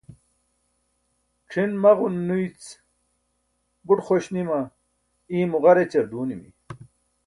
[1.49, 2.61] c̣ʰin maġon nuyic
[3.85, 4.59] buṭ xoś nima
[5.35, 6.49] iimo ġar ećar duunimi